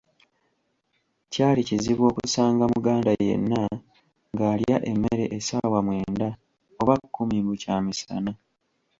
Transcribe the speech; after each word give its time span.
Kyali 1.31 1.61
kizibu 1.67 2.03
okusanga 2.09 2.63
Muganda 2.73 3.11
yenna 3.25 3.61
ng'alya 4.33 4.77
emmere 4.91 5.25
essaawa 5.37 5.79
mwenda 5.85 6.27
oba 6.81 6.95
kkumi 7.01 7.37
mbu 7.43 7.53
kyamisana! 7.61 8.31